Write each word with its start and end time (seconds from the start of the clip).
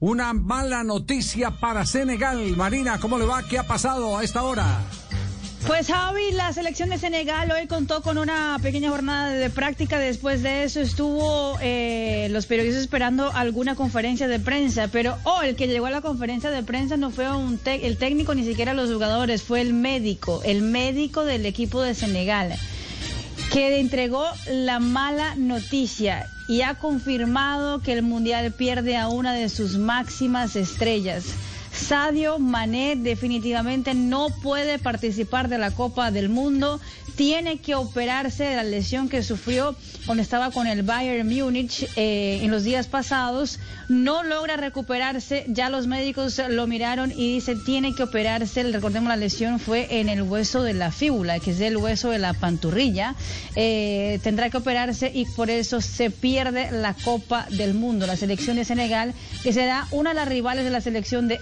Una 0.00 0.32
mala 0.32 0.84
noticia 0.84 1.50
para 1.50 1.86
Senegal. 1.86 2.56
Marina, 2.56 2.98
¿cómo 2.98 3.18
le 3.18 3.26
va? 3.26 3.42
¿Qué 3.42 3.58
ha 3.58 3.66
pasado 3.66 4.18
a 4.18 4.24
esta 4.24 4.42
hora? 4.42 4.82
Pues 5.66 5.86
Javi, 5.86 6.32
la 6.32 6.52
selección 6.52 6.90
de 6.90 6.98
Senegal 6.98 7.50
hoy 7.50 7.66
contó 7.66 8.02
con 8.02 8.18
una 8.18 8.58
pequeña 8.62 8.90
jornada 8.90 9.30
de 9.30 9.48
práctica. 9.48 9.98
Después 9.98 10.42
de 10.42 10.64
eso 10.64 10.80
estuvo 10.80 11.56
eh, 11.62 12.28
los 12.30 12.44
periodistas 12.44 12.82
esperando 12.82 13.32
alguna 13.32 13.74
conferencia 13.74 14.28
de 14.28 14.38
prensa. 14.40 14.88
Pero 14.88 15.16
oh, 15.24 15.40
el 15.40 15.56
que 15.56 15.66
llegó 15.66 15.86
a 15.86 15.90
la 15.90 16.02
conferencia 16.02 16.50
de 16.50 16.62
prensa 16.62 16.98
no 16.98 17.10
fue 17.10 17.34
un 17.34 17.58
el 17.64 17.96
técnico 17.96 18.34
ni 18.34 18.44
siquiera 18.44 18.74
los 18.74 18.92
jugadores, 18.92 19.42
fue 19.42 19.62
el 19.62 19.72
médico, 19.72 20.42
el 20.44 20.60
médico 20.60 21.24
del 21.24 21.46
equipo 21.46 21.80
de 21.80 21.94
Senegal, 21.94 22.54
que 23.54 23.78
entregó 23.78 24.24
la 24.50 24.80
mala 24.80 25.36
noticia 25.36 26.28
y 26.48 26.62
ha 26.62 26.74
confirmado 26.74 27.80
que 27.80 27.92
el 27.92 28.02
Mundial 28.02 28.50
pierde 28.50 28.96
a 28.96 29.06
una 29.06 29.32
de 29.32 29.48
sus 29.48 29.78
máximas 29.78 30.56
estrellas. 30.56 31.26
Sadio 31.74 32.38
Mané 32.38 32.94
definitivamente 32.96 33.94
no 33.94 34.28
puede 34.42 34.78
participar 34.78 35.48
de 35.48 35.58
la 35.58 35.72
Copa 35.72 36.10
del 36.10 36.28
Mundo. 36.28 36.80
Tiene 37.16 37.58
que 37.58 37.74
operarse 37.74 38.44
de 38.44 38.56
la 38.56 38.64
lesión 38.64 39.08
que 39.08 39.22
sufrió 39.22 39.76
cuando 40.06 40.22
estaba 40.22 40.50
con 40.50 40.66
el 40.66 40.82
Bayern 40.82 41.28
Múnich 41.28 41.88
eh, 41.96 42.40
en 42.42 42.50
los 42.50 42.64
días 42.64 42.86
pasados. 42.86 43.58
No 43.88 44.22
logra 44.22 44.56
recuperarse. 44.56 45.44
Ya 45.48 45.68
los 45.68 45.86
médicos 45.86 46.40
lo 46.48 46.66
miraron 46.66 47.12
y 47.12 47.34
dice 47.34 47.56
tiene 47.56 47.94
que 47.94 48.04
operarse. 48.04 48.62
Recordemos 48.64 49.08
la 49.08 49.16
lesión 49.16 49.60
fue 49.60 50.00
en 50.00 50.08
el 50.08 50.22
hueso 50.22 50.62
de 50.62 50.74
la 50.74 50.90
fíbula, 50.90 51.38
que 51.38 51.50
es 51.50 51.60
el 51.60 51.76
hueso 51.76 52.10
de 52.10 52.18
la 52.18 52.34
panturrilla. 52.34 53.14
Eh, 53.56 54.18
tendrá 54.22 54.50
que 54.50 54.56
operarse 54.56 55.10
y 55.14 55.26
por 55.26 55.50
eso 55.50 55.80
se 55.80 56.10
pierde 56.10 56.70
la 56.72 56.94
Copa 56.94 57.46
del 57.50 57.74
Mundo. 57.74 58.06
La 58.06 58.16
selección 58.16 58.56
de 58.56 58.64
Senegal, 58.64 59.14
que 59.42 59.52
será 59.52 59.86
una 59.90 60.10
de 60.10 60.16
las 60.16 60.28
rivales 60.28 60.64
de 60.64 60.70
la 60.70 60.80
selección 60.80 61.28
de 61.28 61.40